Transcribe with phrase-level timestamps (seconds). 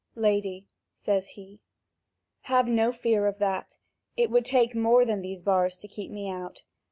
[0.15, 1.59] "Lady," says he,
[2.45, 3.77] "have no fear of that.
[4.17, 6.63] It would take more than these bars to keep me out.